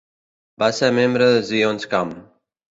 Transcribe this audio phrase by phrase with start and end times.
[0.63, 2.19] Va ser membre de Zions Camp.